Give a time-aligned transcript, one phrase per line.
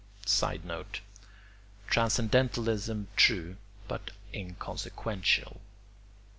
[0.25, 1.01] [Sidenote:
[1.85, 3.57] Transcendentalism true
[3.87, 5.61] but inconsequential.